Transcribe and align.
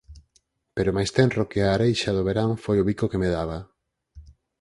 Pero 0.75 0.95
máis 0.97 1.09
tenro 1.17 1.43
que 1.51 1.59
a 1.61 1.69
areixa 1.75 2.15
do 2.15 2.25
verán 2.29 2.51
foi 2.63 2.77
o 2.79 2.87
bico 2.89 3.05
que 3.11 3.21
me 3.23 3.29
daba. 3.35 3.57